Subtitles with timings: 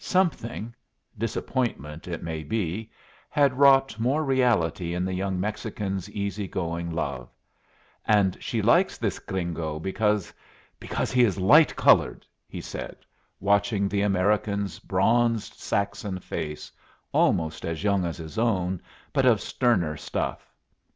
[0.03, 0.73] Something
[1.15, 2.89] disappointment, it may be
[3.29, 7.29] had wrought more reality in the young Mexican's easy going love.
[8.05, 10.33] "And she likes this gringo because
[10.79, 12.95] because he is light colored!" he said,
[13.39, 16.71] watching the American's bronzed Saxon face,
[17.11, 18.81] almost as young as his own,
[19.13, 20.51] but of sterner stuff.